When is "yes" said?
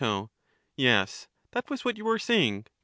0.77-1.27